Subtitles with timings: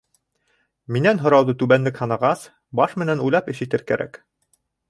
[0.95, 2.47] Минән һорауҙы түбәнлек һанағас,
[2.81, 4.23] баш менән уйлап эш итер кәрәк!